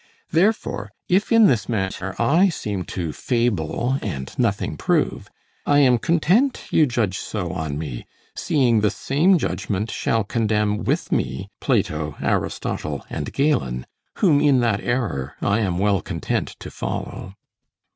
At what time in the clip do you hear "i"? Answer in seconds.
2.17-2.49, 5.63-5.77, 15.39-15.59